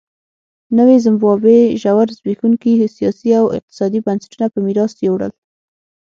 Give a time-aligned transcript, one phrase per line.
[0.77, 5.31] نوې زیمبابوې ژور زبېښونکي سیاسي او اقتصادي بنسټونه په میراث یووړل.